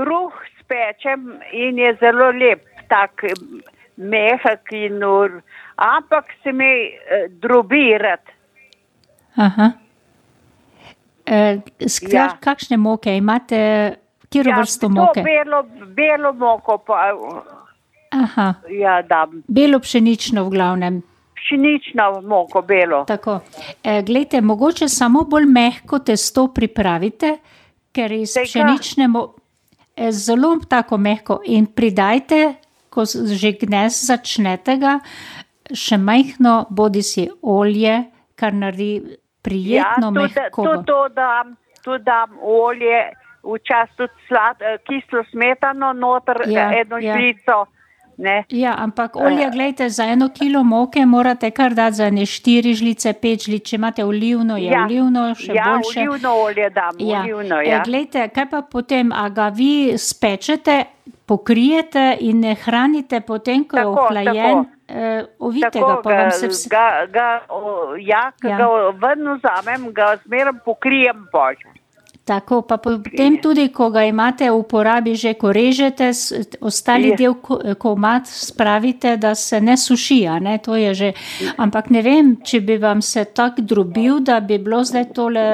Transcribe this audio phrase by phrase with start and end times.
[0.00, 3.60] kruh spečem in je zelo lep, tak mm,
[3.98, 5.42] mehak in ur,
[5.76, 8.20] ampak se mi eh, drobi rad.
[9.36, 9.70] Aha.
[11.26, 12.36] E, skrat, Ja.
[12.40, 13.58] Kakšne moke imate,
[14.28, 15.22] kjer vrsto to moke?
[15.22, 17.12] belo, belo moko pa
[18.12, 19.42] Aha, ja, dam.
[19.48, 21.02] belo pšenično v glavnem.
[21.36, 23.04] Pšenično moko belo.
[23.04, 23.40] Tako.
[23.84, 27.36] E, glejte, mogoče samo bolj mehko testo pripravite,
[27.92, 28.44] ker iz Tega?
[28.44, 29.28] pšenične mo-
[30.10, 32.54] zelo tako mehko in pridajte,
[32.90, 34.98] ko že gnes začnete ga,
[35.70, 40.64] še majhno bodi si olje, kar naredi prijetno ja, tudi, mehko.
[40.64, 43.02] tudi to dam, tudi dam olje,
[43.44, 47.16] včasih tudi slad, eh, kislo smetano, noter Ja, ja, eno ja.
[47.16, 47.66] žlico.
[48.20, 48.44] Ne.
[48.50, 53.12] Ja, ampak olje, gledajte, za eno kilo moke morate kar dati za ne štiri žlice,
[53.14, 53.64] pet žlic.
[53.64, 54.84] Če imate olivno, je Ja.
[54.84, 56.00] olivno še ja, boljše.
[56.02, 57.20] olivno olje dam, Ja.
[57.20, 57.82] olivno, E, ja.
[57.82, 60.84] glejte, kaj pa potem, a ga vi spečete,
[61.26, 64.64] pokrijete in ne hranite potem, ko je Tako, ohlajen, tako.
[64.90, 66.68] eh, ovite ga, Tako pa vam ga, se vse.
[66.68, 67.60] ga, ga, o,
[67.98, 68.56] ja, Ja.
[68.56, 68.66] ga
[68.98, 71.56] ven vzamem, ga zmeraj pokrijem bož.
[72.30, 76.10] Tako, pa potem tudi, ko ga imate v uporabi, že ko režete,
[76.60, 77.16] ostali Je.
[77.16, 81.08] del ko- komat spravite, da se ne suši, a ne, to je že.
[81.56, 85.46] Ampak ne vem, če bi vam se tako drobil, da bi bilo zdaj tole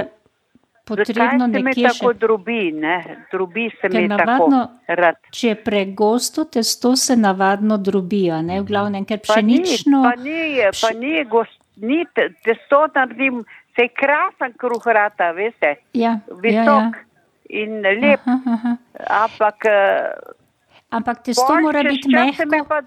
[0.84, 2.19] potrebno Zakaj se nekje tako še.
[2.19, 2.97] drobi, ne?
[3.27, 5.16] Drobi se Ker mi navadno, tako rad.
[5.32, 10.02] če je pregosto testo, se navadno drobi, ne, v glavnem, ker Pa ni, pšenično.
[10.04, 10.38] pa ni,
[10.77, 13.42] pa ni, gost, ni te- testo naredim,
[13.77, 17.05] se je krasen kruh rata, veste, Ja, ja, visok ja.
[17.50, 18.77] in lep, Aha, aha.
[19.06, 20.10] ampak eh,
[20.91, 22.69] Ampak testo pol mora biti čas se mehko.
[22.69, 22.80] pa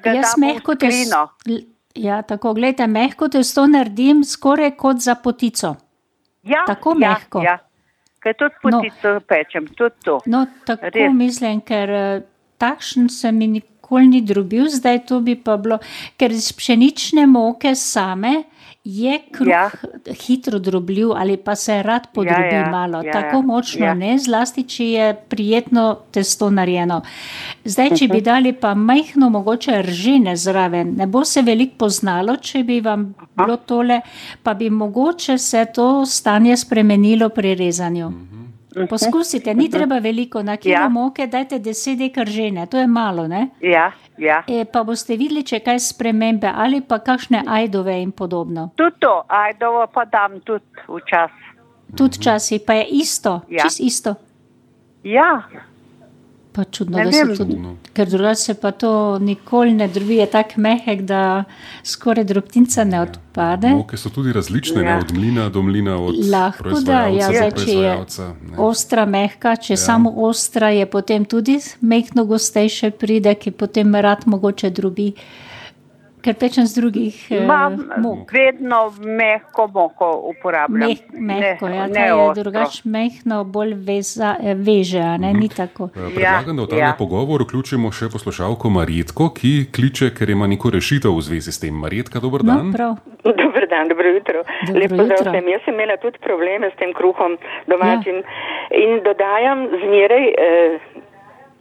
[0.00, 1.28] ga Jaz mehko testo.
[1.94, 5.76] Ja, tako, gledajte, mehko testo naredim skoraj kot za potico.
[6.42, 7.42] Ja, tako ja, mehko.
[7.42, 7.58] Ja.
[8.18, 8.80] Kaj tudi No.
[8.80, 10.20] potico pečem, tudi to.
[10.26, 11.12] No, tako Res.
[11.12, 12.20] mislim, ker eh,
[12.58, 15.78] takšen se mi nikoli ni drobil, zdaj to bi pa bilo,
[16.16, 18.44] ker iz pšenične moke same
[18.84, 19.70] je kruh ja.
[20.06, 20.14] Ja.
[20.16, 23.02] hitro drobljiv ali pa se rad podrobi ja, malo.
[23.02, 23.94] ja, Tako ja, močno ja.
[23.94, 27.00] ne, zlasti, če je prijetno testo narejeno.
[27.64, 28.24] Zdaj, če bi Mhm.
[28.24, 33.56] dali pa majhno mogoče ržine zraven, ne bo se veliko poznalo, če bi vam bilo
[33.56, 34.00] tole,
[34.42, 38.12] pa bi mogoče se to stanje spremenilo pri rezanju.
[38.88, 40.80] Poskusite, ni treba veliko, na kilo ja.
[40.80, 40.88] Ja.
[40.88, 43.48] moke dajte 10 dekar žene, to je malo, ne?
[43.60, 44.42] Ja, ja.
[44.46, 48.70] E, pa boste videli, če kaj spremembe ali pa kakšne ajdove in podobno.
[48.76, 51.48] Tudi to, ajdovo pa dam tudi včasih.
[51.96, 53.62] Tudi včasih pa je isto, Ja.
[53.64, 54.14] čist isto.
[55.04, 55.42] Ja,
[56.52, 57.36] Pa čudno, Ne da se vem.
[57.36, 57.56] tudi,
[57.92, 61.44] ker drugače se pa to nikoli ne drvi, je tak mehek, da
[61.84, 63.68] skoraj drobtinca ne odpade.
[63.68, 64.88] Moke so tudi različne, ja.
[64.88, 64.94] Ja.
[64.96, 67.96] ne, od mlina do mlina, od Lahko da, ja, zdaj, če je
[68.50, 68.58] ne.
[68.58, 69.76] ostra, mehka, če ja.
[69.76, 75.12] samo ostra je potem tudi mehko gostejše pride, ki potem rad mogoče drubi,
[76.22, 78.32] ker pečem z drugih eh, imam mok.
[78.32, 80.88] vedno mehko moko uporabljam.
[80.88, 85.90] Meh, mehko, ja, ne je drugače mehko, bolj veza, eh, veže, ne, ni tako.
[85.96, 86.86] Eh, Predlagam, da v ta ja.
[86.86, 86.94] ja.
[86.98, 91.74] pogovor vključimo še poslušalko Marjetko, ki kliče, ker ima neko rešitev v zvezi s tem.
[91.74, 92.72] Marjetka, dober No, dan.
[92.72, 92.96] prav.
[93.24, 94.42] Dobro dan, dobro jutro.
[94.66, 95.30] Dobro Lep pozdrav jutro.
[95.32, 95.48] vsem.
[95.48, 98.24] Jaz sem imela tudi probleme s tem kruhom domačim ja.
[98.72, 100.78] in dodajam zmeraj eh,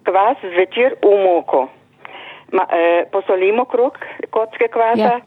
[0.04, 1.68] kvas zvečer v moko.
[2.52, 3.92] Ma, eh, posolimo kruh,
[4.30, 5.20] kocke kvasa Ja.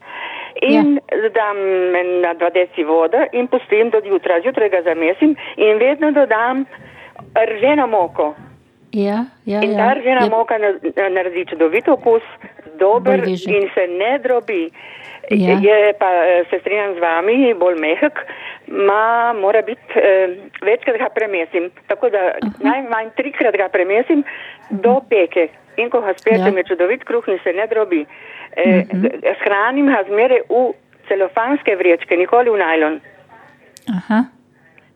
[0.62, 1.18] in ja.
[1.22, 1.56] dodam
[2.20, 4.40] na dva deci vode in pustim do jutra.
[4.40, 6.66] Zjutraj ga zamesim in vedno dodam
[7.34, 8.34] rženo moko.
[8.92, 9.76] Ja, ja, In ja.
[9.78, 12.22] ta ržena Je- moka na- naredi čudovit okus,
[12.78, 14.70] dober in se ne drobi.
[15.30, 15.56] Ja.
[15.62, 18.18] Je pa, eh, se strinjam z vami, bolj mehek,
[18.68, 20.28] ma mora biti, eh,
[20.62, 21.70] večkrat ga premesim.
[21.86, 22.18] Tako da
[22.60, 24.24] najmanj trikrat ga premesim
[24.70, 25.48] do peke.
[25.76, 26.48] In ko ga spečem, Ja.
[26.48, 26.56] ja.
[26.56, 28.06] je čudovit kruh in se ne drobi.
[28.56, 30.72] Eh, g- Shranim ga zmeraj v
[31.08, 33.00] celofanske vrečke, nikoli v najlon.
[33.90, 34.24] Aha,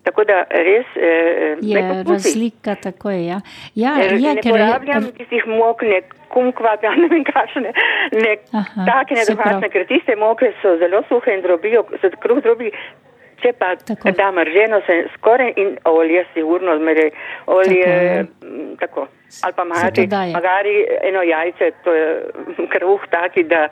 [0.05, 3.25] Tako da res eh, je razlika, tako je.
[3.25, 3.41] Ja,
[3.75, 5.99] ja, Ker je, ne ker porabljam tistih mok, ne
[6.29, 7.73] kumkvat, ja ne vem kakšne,
[8.15, 9.69] ne Aha, take pravi.
[9.69, 12.73] ker tiste moke so zelo suhe in drobijo, se kruh drobi.
[13.39, 14.11] Če pa Tako.
[14.11, 17.11] da mrženo, se skoraj in olje sigurno zmeraj.
[17.49, 18.23] Olje, Tako, ja.
[18.23, 19.07] mm, tako.
[19.41, 22.07] Ali pa Se magari, eno jajce, to je
[22.73, 23.69] kruh taki, da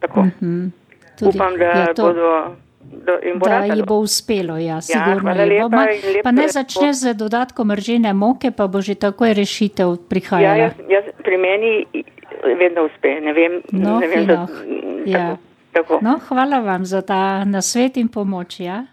[0.00, 0.20] tako.
[0.22, 0.66] Mhm,
[1.18, 2.56] tudi, Upam, da je to, bodo.
[2.86, 5.18] Do, bo Da ji bo uspelo, ja, sigurno.
[5.20, 5.54] hvala ji bo.
[5.56, 5.86] lepa Ma,
[6.22, 10.56] pa ne začne z dodatkom ržene moke, pa bo že takoj rešitev Ja, prihajala.
[10.56, 11.84] jaz, jaz pri meni
[12.54, 14.46] vedno uspe, ne vem, No, ne vem, za,
[15.04, 15.18] Ja.
[15.18, 15.45] tako.
[15.76, 15.98] Tako.
[16.02, 18.60] No, hvala vam za ta nasvet in pomoč.
[18.60, 18.86] Ja?